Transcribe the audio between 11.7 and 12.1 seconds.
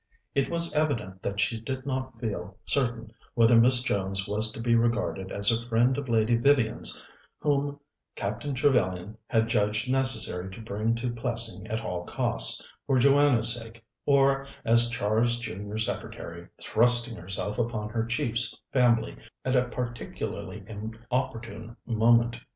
all